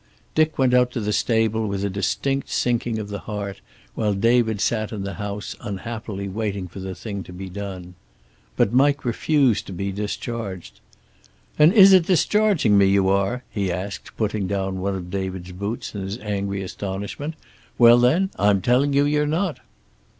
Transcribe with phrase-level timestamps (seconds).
[0.33, 3.61] Dick went out to the stable with a distinct sinking of the heart,
[3.93, 7.93] while David sat in the house, unhappily waiting for the thing to be done.
[8.57, 10.79] But Mike refused to be discharged.
[11.59, 15.93] "And is it discharging me you are?" he asked, putting down one of David's boots
[15.93, 17.35] in his angry astonishment.
[17.77, 19.59] "Well, then, I'm telling you you're not."